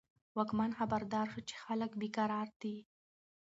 واکمن 0.37 0.71
خبردار 0.79 1.25
شو 1.33 1.41
چې 1.49 1.55
خلک 1.63 1.91
بې 1.99 2.07
قرار 2.17 2.47
دي. 2.61 2.75